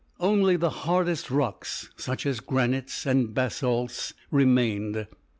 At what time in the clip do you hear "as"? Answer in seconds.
2.25-2.39